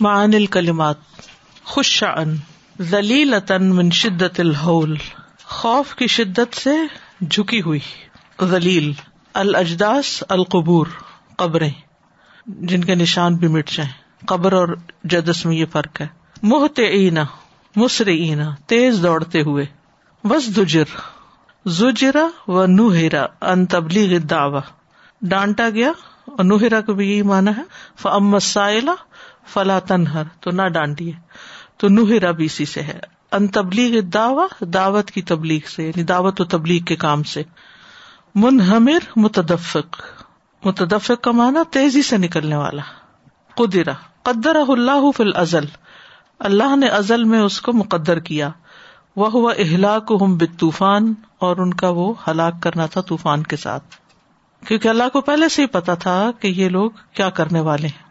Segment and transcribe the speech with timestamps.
[0.00, 0.96] معن الکلمات
[1.64, 2.36] خوش ان
[2.80, 4.96] ذلیلتن من شدت الحول،
[5.44, 6.70] خوف کی شدت سے
[7.30, 7.78] جھکی ہوئی۔
[8.44, 8.92] ذلیل،
[9.34, 10.86] الاجداس، القبور،
[11.36, 11.70] قبریں،
[12.46, 13.92] جن کے نشان بھی مٹ جائیں۔
[14.26, 14.68] قبر اور
[15.04, 16.06] جدس میں یہ فرق ہے۔
[16.42, 17.24] محت اینا
[17.76, 19.66] مصر اینا تیز دوڑتے ہوئے۔
[20.24, 20.84] بس دجر
[21.66, 24.60] زجرا و نوہرا، ان تبلیغ دعوی
[25.22, 25.92] ڈانٹا گیا
[26.36, 27.62] اور نوہرا کو بھی یہی مانا ہے
[27.98, 28.38] فم
[29.46, 31.12] فلا تنہر تو نہ ڈانٹیے۔
[31.76, 33.00] تو نوہرا بھی اسی سے ہے۔
[33.32, 37.42] ان تبلیغ دعوی، دعوت کی تبلیغ سے یعنی دعوت و تبلیغ کے کام سے۔
[38.34, 40.02] منہمر، متدفق۔
[40.64, 42.82] متدفق کا مانا تیزی سے نکلنے والا۔
[43.54, 45.64] قدرا قدر اللہ فل ازل
[46.38, 48.50] اللہ نے ازل میں اس کو مقدر کیا۔
[49.16, 53.84] وہ ہوا اہلاک ہم طوفان اور ان کا وہ ہلاک کرنا تھا طوفان کے ساتھ۔
[54.66, 58.08] کیونکہ اللہ کو پہلے سے ہی پتا تھا کہ یہ لوگ کیا کرنے والے ہیں۔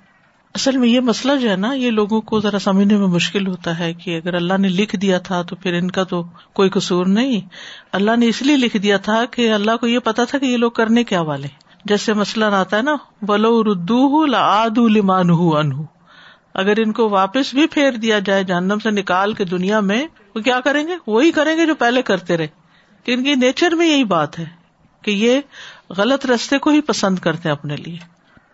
[0.54, 3.80] اصل میں یہ مسئلہ جو ہے نا، یہ لوگوں کو ذرا سمجھنے میں مشکل ہوتا
[3.80, 7.06] ہے کہ اگر اللہ نے لکھ دیا تھا تو پھر ان کا تو کوئی قصور
[7.06, 7.42] نہیں۔
[7.92, 10.58] اللہ نے اس لیے لکھ دیا تھا کہ اللہ کو یہ پتا تھا کہ یہ
[10.58, 11.48] لوگ کرنے کیا والے
[11.86, 12.96] جیسے مسئلہ آتا ہے نا،
[13.28, 15.74] ولو ردو لاد لمان انہ
[16.54, 20.42] اگر ان کو واپس بھی پھیر دیا جائے جہنم سے نکال کے دنیا میں، وہ
[20.42, 22.48] کیا کریں گے؟ وہی کریں گے جو پہلے کرتے رہے۔
[23.06, 24.57] ان کی نیچر میں یہی بات ہے۔
[25.08, 25.42] کہ یہ
[25.98, 27.98] غلط رستے کو ہی پسند کرتے اپنے لیے۔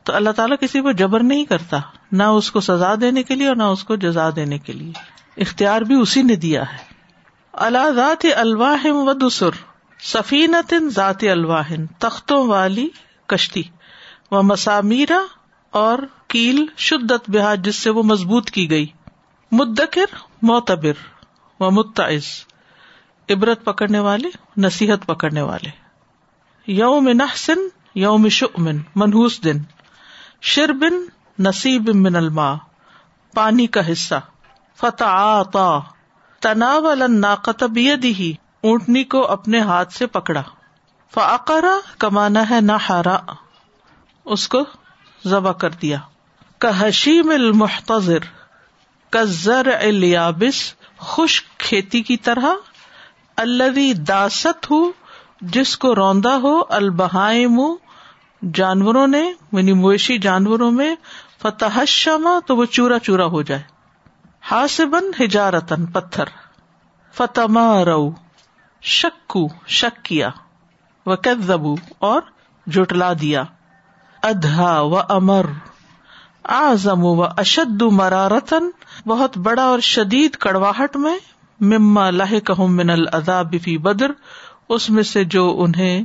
[0.03, 1.79] تو اللہ تعالیٰ کسی کو جبر نہیں کرتا،
[2.11, 4.91] نہ اس کو سزا دینے کے لیے اور نہ اس کو جزا دینے کے لیے۔
[5.37, 6.77] اختیار بھی اسی نے دیا ہے۔
[7.53, 9.49] اللہ ذات الواہ و دسر
[10.03, 12.89] سفینت ذات الواہن تختوں والی
[13.25, 13.63] کشتی۔
[14.31, 15.19] و مسامیرا
[15.69, 18.87] اور کیل شدت بحا جس سے وہ مضبوط کی گئی۔
[19.51, 20.93] مدکر، معتبر۔
[21.59, 22.23] و متعز،
[23.29, 25.82] عبرت پکڑنے والے، نصیحت پکڑنے والے۔
[26.67, 27.59] یوم نحسن،
[27.95, 29.57] یوم شمن منہوس دن۔
[30.41, 30.93] شربن،
[31.39, 32.55] نصیب من الما
[33.33, 34.15] پانی کا حصہ۔
[34.75, 35.41] فتح
[36.39, 37.63] تناول ناقت
[38.63, 40.43] اونٹنی کو اپنے ہاتھ سے پکڑا۔
[41.13, 43.17] فعقرا کمانا ہے نہ ہارا
[44.25, 44.61] اس کو
[45.27, 45.97] ذبح کر دیا۔
[46.79, 48.19] حشیم المحتظر
[49.09, 52.47] کزر الیابس، خشک کھیتی کی طرح۔
[53.37, 54.91] الوی داست ہو
[55.43, 57.61] جس کو روندا ہو، البہائم
[58.53, 60.95] جانوروں نے یعنی مویشی جانوروں میں
[61.41, 63.61] فتح شما تو وہ چورا چورا ہو جائے۔
[64.51, 66.23] ہاسبن ہجارتن پتھر۔
[67.13, 68.11] فتما رو
[68.81, 70.29] شکو، شک کیا۔
[71.05, 72.21] و کبو اور
[72.67, 73.43] جٹلا دیا۔
[74.23, 75.45] ادھا و امر۔
[76.43, 78.69] آزم و اشد مرارتن
[79.05, 81.17] بہت بڑا اور شدید کڑواہٹ میں،
[81.59, 84.11] مما لہ کہ من العذاب فی بدر
[84.73, 86.03] اس میں سے جو انہیں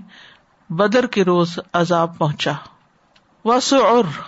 [0.71, 2.53] بدر کے روز عذاب پہنچا۔
[3.45, 4.21] وہ سعر۔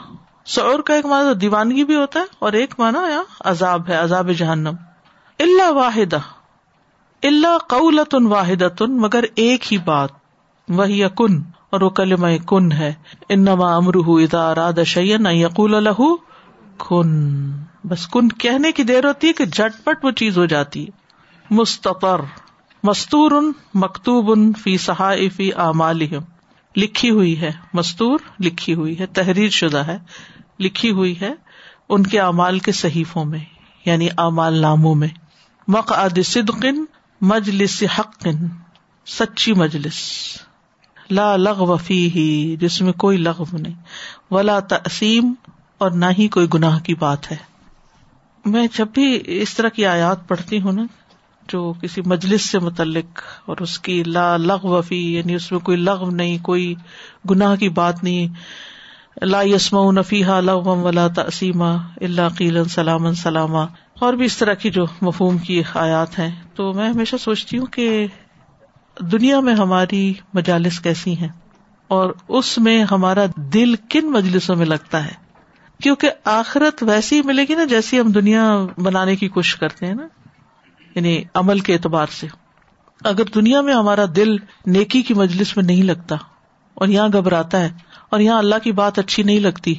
[0.47, 4.31] سعر کا ایک مانا دیوانگی بھی ہوتا ہے اور ایک مانا یا عذاب ہے، عذاب
[4.31, 4.75] جہنم۔
[5.39, 6.15] اللہ واحد
[7.23, 10.11] اللہ قولت واحد مگر ایک ہی بات۔
[10.69, 12.93] وہی کن، اور وہ کلم کن ہے۔
[13.29, 16.03] انما امرح ادا اراد شعین یقول الح
[16.79, 17.51] کن۔
[17.85, 20.91] بس کن کہنے کی دیر ہوتی ہے کہ جھٹ پٹ وہ چیز ہو جاتی۔ ہے
[21.51, 22.21] مستطر۔
[22.83, 26.01] مستور ان مکتوب ان فی صحافی اعمال
[26.77, 29.99] لکھی ہوئی ہے، مستور لکھی ہوئی ہے، تحریر شدہ ہے،
[30.61, 31.33] لکھی ہوئی ہے
[31.89, 33.39] ان کے اعمال کے صحیفوں میں
[33.85, 35.09] یعنی اعمال ناموں میں۔
[35.69, 36.85] مقعد صدقن
[37.21, 38.47] مجلس حقن
[39.07, 39.95] سچی مجلس۔
[41.11, 43.75] لا لغ ہی جس میں کوئی لغو نہیں۔
[44.31, 45.35] ولا تسیم
[45.79, 47.37] اور نہ ہی کوئی گناہ کی بات ہے۔
[48.45, 50.83] میں جب بھی اس طرح کی آیات پڑھتی ہوں نا
[51.53, 55.77] جو کسی مجلس سے متعلق اور اس کی لا لغ وفی یعنی اس میں کوئی
[55.77, 56.75] لغو نہیں، کوئی
[57.31, 58.27] گناہ کی بات نہیں،
[59.23, 63.59] لا یسم نفیحہ لغم ولا تسیما اللہ قیل سلام سلامہ
[64.01, 67.67] اور بھی اس طرح کی جو مفہوم کی آیات ہیں۔ تو میں ہمیشہ سوچتی ہوں
[67.67, 68.07] کہ
[69.01, 71.29] دنیا میں ہماری مجالس کیسی ہیں؟
[71.89, 75.13] اور اس میں ہمارا دل کن مجلسوں میں لگتا ہے؟
[75.83, 80.07] کیونکہ آخرت ویسی ملے گی نا جیسی ہم دنیا بنانے کی کوشش کرتے ہیں نا۔
[80.95, 82.27] یعنی عمل کے اعتبار سے۔
[83.05, 86.17] اگر دنیا میں ہمارا دل نیکی کی مجلس میں نہیں لگتا
[86.75, 87.71] اور یہاں گھبراتا ہے
[88.11, 89.75] اور یہاں اللہ کی بات اچھی نہیں لگتی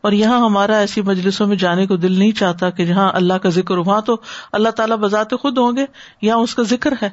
[0.00, 3.48] اور یہاں ہمارا ایسی مجلسوں میں جانے کو دل نہیں چاہتا کہ جہاں اللہ کا
[3.48, 4.20] ذکر ہو وہاں تو
[4.52, 5.86] اللہ تعالیٰ بذات خود ہوں گے،
[6.22, 7.10] یہاں اس کا ذکر ہے،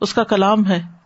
[0.00, 0.99] اس کا کلام ہے۔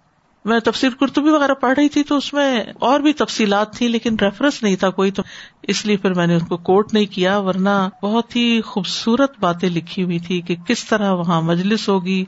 [0.44, 4.17] میں تفصیل کرتبی وغیرہ پڑھ رہی تھی تو اس میں اور بھی تفصیلات تھی لیکن
[4.20, 5.23] ریفرنس نہیں تھا کوئی، تو
[5.62, 9.69] اس لیے پھر میں نے اس کو کوٹ نہیں کیا، ورنہ بہت ہی خوبصورت باتیں
[9.69, 12.25] لکھی ہوئی تھی کہ کس طرح وہاں مجلس ہوگی،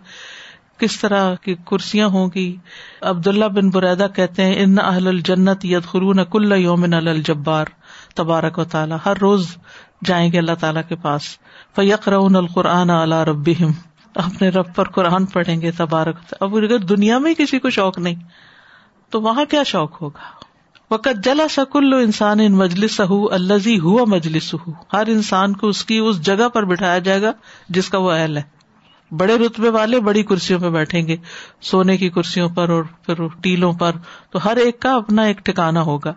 [0.79, 2.57] کس طرح کی کرسیاں ہوں گی۔
[3.01, 7.67] عبد اللہ بن بریدا کہتے ہیں، ان اہل الجنت ید خرون کل یومن الجبار
[8.15, 9.57] تبارک و تعالیٰ، ہر روز
[10.05, 11.23] جائیں گے اللہ تعالیٰ کے پاس
[11.77, 13.51] فیق رون القرآن اللہ رب
[14.17, 18.15] اپنے رب پر قرآن پڑھیں گے، تبارک اب اگر دنیا میں کسی کو شوق نہیں،
[19.11, 20.47] تو وہاں کیا شوق ہوگا؟
[20.91, 25.99] وقت جلا سکل انسان ان مجلس الزی ہوا مجلس ہُو ہر انسان کو اس کی
[25.99, 27.33] اس جگہ پر بٹھایا جائے گا
[27.69, 28.43] جس کا وہ اہل ہے۔
[29.17, 31.17] بڑے رتبے والے بڑی کرسیوں پہ بیٹھیں گے،
[31.61, 33.93] سونے کی کرسیوں پر اور پھر ٹیلوں پر،
[34.31, 36.13] تو ہر ایک کا اپنا ایک ٹھکانا ہوگا۔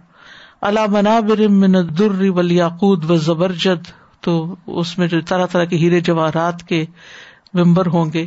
[0.61, 3.91] اللہ منا برم در ولیاقود و زبرجد
[4.21, 6.85] تو اس میں جو طرح طرح کے ہیرے جواہرات کے
[7.53, 8.25] ممبر ہوں گے۔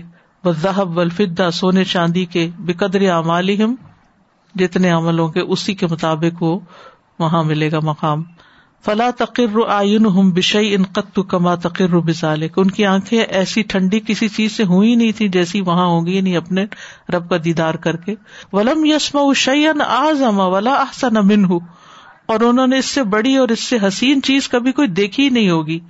[0.62, 3.74] ذہب الفدا سونے چاندی کے بقدر اعمالہم،
[4.54, 6.60] جتنے عمل ہوں گے اسی کے مطابق وہ
[7.18, 8.22] وہاں ملے گا مقام۔
[8.84, 14.00] فلا تقر آئین ہم بشئی ان قط کما تقر بسال ان کی آنکھیں ایسی ٹھنڈی
[14.06, 16.64] کسی چیز سے ہوئی نہیں تھی جیسی وہاں ہوگی یعنی اپنے
[17.08, 18.14] رب کا دیدار کر کے۔
[18.52, 21.60] ولم یسم شعین آزم ولا احسن امن ہوں
[22.26, 25.50] اور انہوں نے اس سے بڑی اور اس سے حسین چیز کبھی کوئی دیکھی نہیں
[25.50, 25.80] ہوگی۔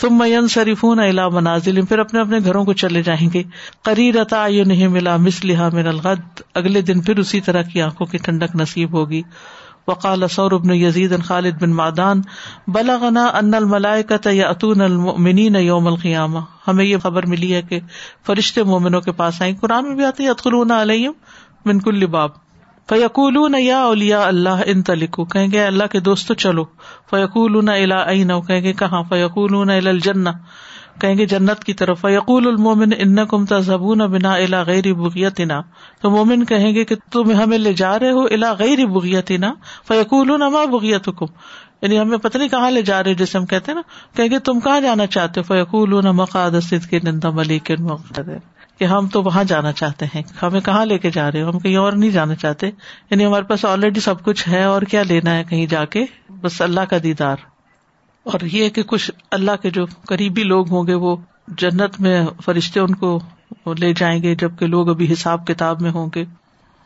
[0.00, 3.42] تم مین سریفون الا منازل پھر اپنے اپنے گھروں کو چلے جائیں گے۔
[3.82, 8.18] قری رتا نہیں ملا مسلحا من الغد، اگلے دن پھر اسی طرح کی آنکھوں کی
[8.18, 9.22] ٹھنڈک نصیب ہوگی۔
[9.88, 12.20] وقال سور ابن یزید، خالد بن مادان
[12.66, 17.80] بلغنا ان الملائکۃ یاتون المؤمنین یوم القیامہ۔ ہمیں یہ خبر ملی ہے کہ
[18.26, 21.12] فرشتے مومنوں کے پاس آئیں۔ قرآن میں بھی آتے یدخلون علیہم
[21.64, 22.47] من کل باب۔
[22.88, 26.64] فیقول یا اولیا اللہ ان تلکو کہیں گے اللہ کے دوست چلو
[27.10, 30.30] فیقول الا این کہیں گے کہاں فیقول الجنہ
[31.00, 35.40] کہیں گے جنت کی طرف فیقول المومن ان کم تذبون بنا الا غیر بغیت
[36.02, 39.52] تو مومن کہیں گے کہ تم ہمیں لے جا رہے ہو الا غیر بغیت نا
[39.88, 41.08] فیقول ما بغیت
[41.82, 44.38] یعنی ہمیں پتہ نہیں کہاں لے جا رہے جیسے ہم کہتے ہیں نا کہیں گے
[44.38, 46.60] تم کہاں جانا چاہتے فیقول مقاد
[46.90, 47.30] کے نندا
[48.78, 51.58] کہ ہم تو وہاں جانا چاہتے ہیں۔ ہمیں کہاں لے کے جا رہے ہو؟ ہم
[51.58, 52.66] کہیں اور نہیں جانا چاہتے۔
[53.10, 56.04] یعنی ہمارے پاس آلریڈی سب کچھ ہے اور کیا لینا ہے کہیں جا کے؟
[56.40, 57.36] بس اللہ کا دیدار۔
[58.24, 61.16] اور یہ کہ کچھ اللہ کے جو قریبی لوگ ہوں گے، وہ
[61.48, 63.20] جنت میں فرشتے ان کو
[63.78, 66.24] لے جائیں گے، جبکہ لوگ ابھی حساب کتاب میں ہوں گے۔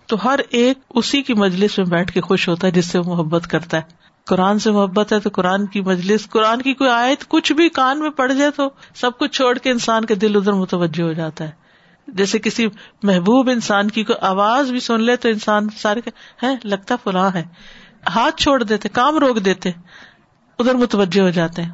[0.07, 3.47] تو ہر ایک اسی کی مجلس میں بیٹھ کے خوش ہوتا ہے جس سے محبت
[3.47, 3.83] کرتا ہے۔
[4.27, 7.99] قرآن سے محبت ہے تو قرآن کی مجلس، قرآن کی کوئی آیت کچھ بھی کان
[7.99, 11.45] میں پڑ جائے تو سب کچھ چھوڑ کے انسان کے دل ادھر متوجہ ہو جاتا
[11.45, 11.62] ہے۔
[12.09, 12.67] جیسے کسی
[13.03, 16.01] محبوب انسان کی کوئی آواز بھی سن لے تو انسان سارے
[16.43, 17.45] ہے لگتا فلاں ہے۔
[18.15, 19.71] ہاتھ چھوڑ دیتے، کام روک دیتے،
[20.59, 21.71] ادھر متوجہ ہو جاتے۔ ہیں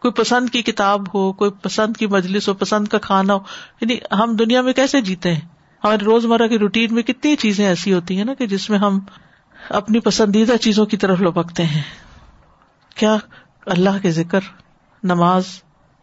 [0.00, 3.38] کوئی پسند کی کتاب ہو، کوئی پسند کی مجلس ہو، پسند کا کھانا ہو۔
[3.80, 5.40] یعنی ہم دنیا میں کیسے جیتے ہیں؟
[5.84, 9.00] ہماری روزمرہ کی روٹین میں کتنی چیزیں ایسی ہوتی ہیں نا کہ جس میں ہم
[9.70, 11.82] اپنی پسندیدہ چیزوں کی طرف لپکتے ہیں۔
[12.96, 13.16] کیا
[13.66, 14.40] اللہ کے ذکر،
[15.02, 15.44] نماز،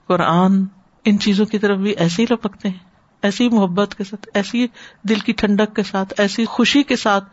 [0.07, 0.65] قرآن،
[1.05, 2.92] ان چیزوں کی طرف بھی ایسے ہی لپکتے ہیں؟
[3.23, 4.67] ایسی محبت کے ساتھ، ایسی
[5.03, 7.23] دل کی ٹھنڈک کے ساتھ، ایسی خوشی کے ساتھ،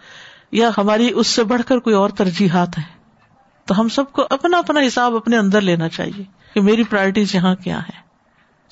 [0.53, 3.01] یا ہماری اس سے بڑھ کر کوئی اور ترجیحات ہیں۔
[3.65, 7.55] تو ہم سب کو اپنا اپنا حساب اپنے اندر لینا چاہیے کہ میری پرائرٹیز یہاں
[7.55, 7.99] کیا ہے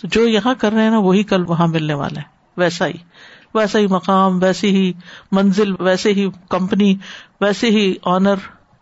[0.00, 2.26] تو جو یہاں کر رہے ہیں نا، وہی کل وہاں ملنے والا ہے۔
[2.56, 2.97] ویسا ہی
[3.55, 4.93] ویسا ہی مقام، ویسی ہی
[5.32, 6.97] منزل، ویسے ہی کمپنی
[7.41, 8.35] ویسے ہی آنر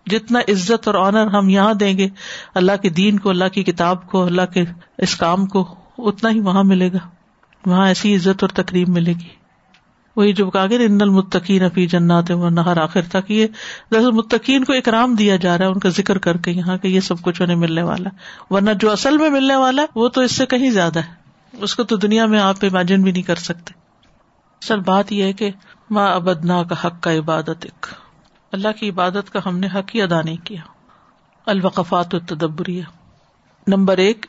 [0.07, 2.09] جتنا عزت اور آنر ہم یہاں دیں گے،
[2.55, 4.65] اللہ کے دین کو، اللہ کی کتاب کو، اللہ کے
[4.99, 6.99] اس کام کو، اتنا ہی وہاں ملے گا۔
[7.67, 9.29] وہاں ایسی عزت اور تقریب ملے گی۔
[10.17, 13.47] وہی جو کہا گیا ان المتقین افی جنات و نہر، آخر تک یہ
[13.93, 16.89] دراصل متقین کو اکرام دیا جا رہا ہے، ان کا ذکر کر کے یہاں کہ
[16.89, 18.11] یہ سب کچھ انہیں ملنے والا
[18.55, 21.77] ورنہ جو اصل میں ملنے والا ہے، وہ تو اس سے کہیں زیادہ ہے۔ اس
[21.77, 23.75] کو تو دنیا میں آپ امیجن بھی نہیں کر سکتے۔
[24.63, 25.51] اصل بات یہ ہے کہ
[25.91, 27.87] ماں ابدنا کا حق کا عبادت ایک
[28.53, 30.61] اللہ کی عبادت کا ہم نے حق ہی ادا نہیں کیا۔
[31.47, 32.83] الوقفات و التدبریہ۔
[33.67, 34.27] نمبر ایک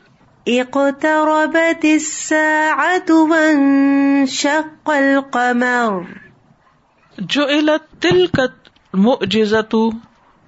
[0.48, 6.06] اقتربت الساعة وانشق القمر.
[7.20, 8.52] جعلت تلك
[8.94, 9.92] المعجزة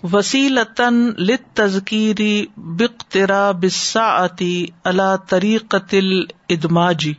[0.03, 4.41] وسيلة للتذكير باقتراب الساعة
[4.87, 7.15] على طريقة الإدماج.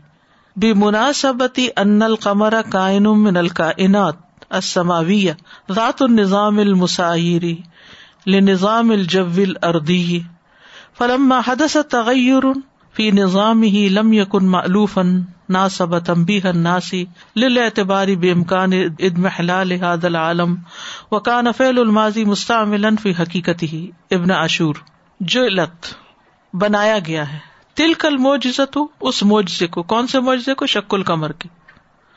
[0.55, 4.15] بمناسبة أن القمر كائن من الكائنات
[4.53, 5.37] السماوية،
[5.71, 7.57] ذات النظام المساير
[8.27, 10.25] لنظام الجو الأرضي.
[10.97, 12.43] فلما حدث تغير
[12.93, 17.05] فی نظام ہی لم یقن معلوفن نا سب تمبی ناسی
[17.35, 20.55] لل اعتباری بے امکان ادم حلال حاد العالم
[21.11, 24.75] و کان فیل الماضی مستعمل فی حقیقت ہی ابن عشور
[25.19, 25.85] جو لت
[26.55, 27.37] بنایا گیا ہے۔
[27.73, 28.15] تل کل
[28.99, 31.49] اس موجزے کو، کون سے موجزے کو؟ شکل کمر کی۔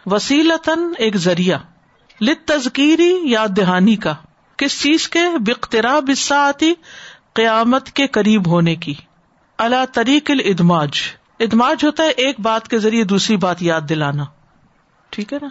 [0.07, 1.59] وسیلتن ایک ذریعہ
[2.21, 4.15] لت تذکیری یاد دہانی کا،
[4.57, 6.73] کس چیز کے؟ بخترا بسا آتی
[7.35, 8.95] قیامت کے قریب ہونے کی۔
[9.59, 10.91] اللہ طریق ادماج
[11.41, 14.25] ادماج ہوتا ہے ایک بات کے ذریعے دوسری بات یاد دلانا۔
[15.11, 15.49] ٹھیک ہے نا؟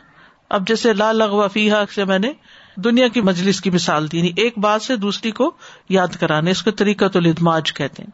[0.49, 2.31] اب جیسے لال لغ فیحا سے میں نے
[2.75, 5.51] دنیا کی مجلس کی مثال دی یعنی ایک بات سے دوسری کو
[5.89, 8.09] یاد کرانے اس کو طریقہ تو ادماج کہتے ہیں۔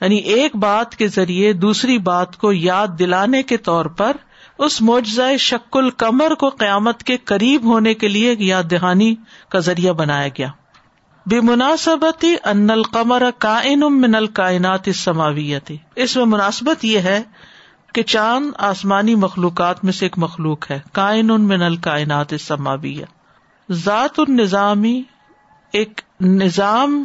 [0.00, 4.16] یعنی ایک بات کے ذریعے دوسری بات کو یاد دلانے کے طور پر
[4.58, 9.14] اس معجزہ شک القمر کو قیامت کے قریب ہونے کے لیے یاد دہانی
[9.48, 10.48] کا ذریعہ بنایا گیا۔
[11.28, 17.22] بے مناسبت ان القمر کائن من الکائنات سماویتی اس میں مناسبت یہ ہے
[17.94, 23.04] کہ چاند آسمانی مخلوقات میں سے ایک مخلوق ہے، کائن من الکائنات سماویہ
[23.72, 25.02] ذات النظامی
[25.72, 27.04] ایک نظام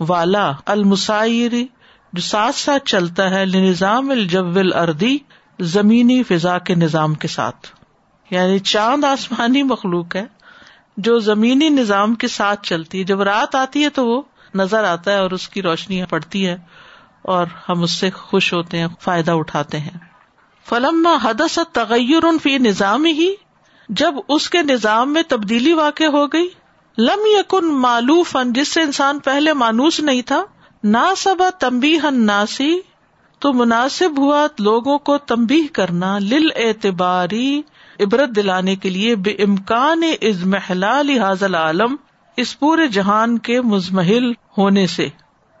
[0.00, 1.66] والا المسائری
[2.12, 5.18] جو ساتھ ساتھ چلتا ہے نظام الجو اردی
[5.60, 7.68] زمینی فضا کے نظام کے ساتھ۔
[8.30, 10.24] یعنی چاند آسمانی مخلوق ہے
[10.96, 14.22] جو زمینی نظام کے ساتھ چلتی ہے۔ جب رات آتی ہے تو وہ
[14.54, 16.56] نظر آتا ہے اور اس کی روشنی پڑتی ہے
[17.22, 19.98] اور ہم اس سے خوش ہوتے ہیں، فائدہ اٹھاتے ہیں۔
[20.68, 23.34] فلما حدث تغیر فی نظام ہی
[23.88, 26.48] جب اس کے نظام میں تبدیلی واقع ہو گئی،
[26.98, 30.44] لم یکن معلوف جس سے انسان پہلے مانوس نہیں تھا
[30.82, 32.80] نہ سب تمبی ناسی
[33.38, 37.62] تو مناسب ہوا لوگوں کو تمبی کرنا لل اعتباری
[38.00, 41.96] عبرت دلانے کے لیے بے امکان از محلہ حاضل عالم
[42.36, 45.08] اس پورے جہان کے مزمحل ہونے سے۔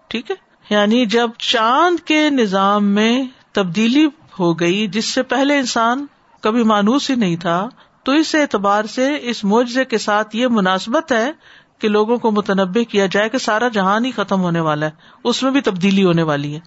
[0.08, 0.36] ٹھیک ہے؟
[0.70, 4.06] یعنی جب چاند کے نظام میں تبدیلی
[4.38, 6.06] ہو گئی، جس سے پہلے انسان
[6.40, 7.68] کبھی مانوس ہی نہیں تھا،
[8.02, 11.30] تو اس اعتبار سے اس معجزے کے ساتھ یہ مناسبت ہے
[11.78, 14.90] کہ لوگوں کو متنوع کیا جائے کہ سارا جہان ہی ختم ہونے والا ہے،
[15.24, 16.60] اس میں بھی تبدیلی ہونے والی ہے۔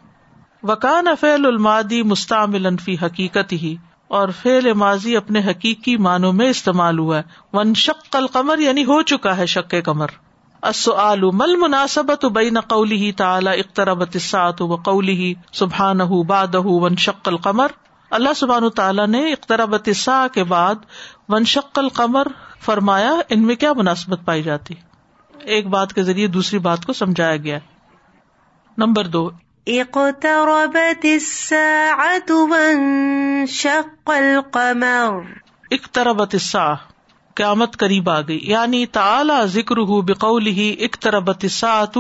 [0.64, 3.76] وکان افیل المادی مستعمل فی حقیقت ہی
[4.08, 7.24] اور فیل ماضی اپنے حقیقی معنوں میں استعمال ہوا ہے۔
[7.54, 10.08] ون شک القمر یعنی ہو چکا ہے شک قمر۔
[10.62, 17.68] السؤال مل مناسبت بین قوله تعالی؟ اقتربت الساعه وقوله سبحانه بعده وانشق القمر۔
[18.12, 20.76] اللہ سبحانہ تعالیٰ نے اقتربت الساعه کے بعد
[21.30, 22.28] ونشق القمر
[22.62, 24.74] فرمایا، ان میں کیا مناسبت پائی جاتی؟
[25.40, 27.60] ایک بات کے ذریعے دوسری بات کو سمجھایا گیا۔
[28.78, 29.30] نمبر دو
[29.70, 35.20] اقتربت الساعة وانشق القمر.
[35.72, 36.76] اقتربت الساعة.
[37.36, 38.40] قیامت قریب آ گئی.
[38.42, 42.00] یعنی تعالی ذکر ہُ بقول ہی اقتربت الساعة،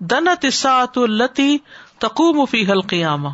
[0.00, 1.58] دنت الساعة التي
[1.98, 3.30] تقوم فيها القيامة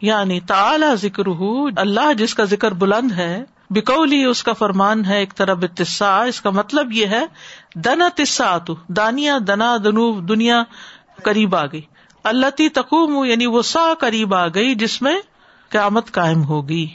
[0.00, 5.04] یعنی تعالی ذکر ہُ اللہ جس کا ذکر بلند ہے بکول ہی اس کا فرمان
[5.04, 7.24] ہے ایک طرف اتسا اس کا مطلب یہ ہے
[7.74, 8.56] دنا تسا
[8.88, 10.62] دانیا دنا دنو دنیا
[11.22, 11.93] قریب آ گئی.
[12.24, 15.16] اللہ تی تقوم یعنی وہ سا قریب آ گئی جس میں
[15.68, 16.86] قیامت قائم ہوگی۔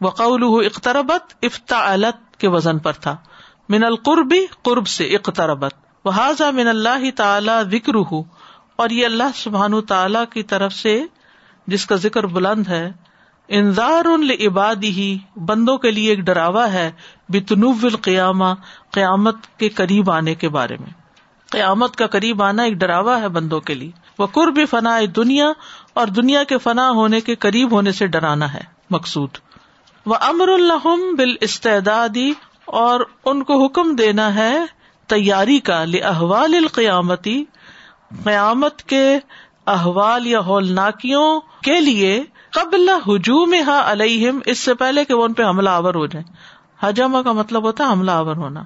[0.00, 1.94] وقول اختربت افتا
[2.38, 3.16] کے وزن پر تھا۔
[3.68, 8.22] من القربی قرب سے اقتربت۔ وہ من اللہ تعالی ذکر ہوں
[8.76, 11.04] اور یہ اللہ سبحان تعالی کی طرف سے
[11.66, 12.92] جس کا ذکر بلند ہے
[13.48, 14.04] انضار
[14.46, 16.92] عبادی ہی بندوں کے لیے ایک ڈراوا ہے
[17.28, 18.54] بتنوب القیامہ،
[18.90, 20.97] قیامت کے قریب آنے کے بارے میں۔
[21.50, 25.46] قیامت کا قریب آنا ایک ڈراوا ہے بندوں کے لیے۔ وہ قرب فنا دنیا
[25.94, 29.28] اور دنیا کے فنا ہونے کے قریب ہونے سے ڈرانا ہے، مقصود۔
[30.06, 32.32] وہ امر الحم بال استعدادی
[32.64, 34.58] اور ان کو حکم دینا ہے
[35.06, 37.44] تیاری کا احوال القیامتی
[38.24, 39.18] قیامت کے
[39.66, 45.32] احوال یا ہولناکیوں کے لیے، قبل ہجوم ہا علیہم، اس سے پہلے کہ وہ ان
[45.32, 46.24] پہ حملہ آور ہو جائے
[46.80, 48.62] حجم کا مطلب ہوتا ہے حملہ آور ہونا۔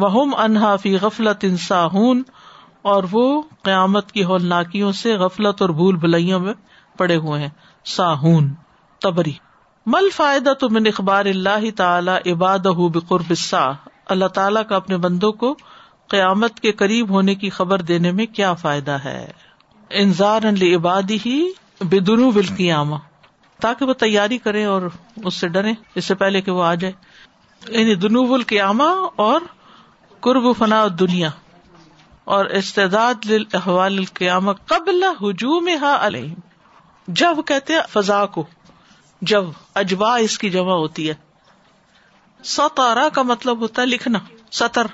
[0.00, 2.22] وہ انہا فی غفلت انساہون
[2.82, 6.54] اور وہ قیامت کی ہولناکیوں سے غفلت اور بھول بھلائیوں میں
[6.96, 7.48] پڑے ہوئے ہیں۔
[7.84, 8.54] ساہون،
[9.00, 9.32] تبری۔
[9.86, 13.54] مل فائدہ تو من اخبار اللہ تعالی عباد بقرب
[14.06, 15.56] اللہ تعالیٰ کا اپنے بندوں کو
[16.08, 19.30] قیامت کے قریب ہونے کی خبر دینے میں کیا فائدہ ہے؟
[19.90, 20.42] انضار
[20.76, 22.96] عبادی ہی بدنو بال قیامہ
[23.60, 24.82] تاکہ وہ تیاری کرے اور
[25.16, 26.92] اس سے ڈرے اس سے پہلے کہ وہ آ جائے۔
[27.68, 29.40] یعنی دنوب القیامہ اور
[30.20, 31.28] قرب فنا دنیا
[32.24, 36.34] اور استعداد احوال القیامہ قبل ہجوم ہا علیہ
[37.08, 38.46] جب کہتے فضا کو،
[39.22, 41.14] جب اجوا اس کی جمع ہوتی ہے۔
[42.44, 44.18] ستارا کا مطلب ہوتا ہے لکھنا،
[44.52, 44.86] سطر،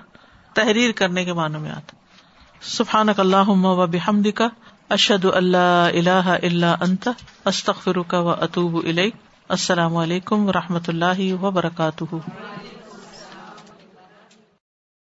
[0.55, 1.97] تحریر کرنے کے معنی میں آتا۔
[2.63, 4.49] سفان اللہ و بحمد کا
[4.89, 7.09] اشد اللہ اللہ اللہ انت
[7.45, 8.77] استخر کا و اطوب
[9.49, 12.15] السلام علیکم و رحمۃ اللہ وبرکاتہ۔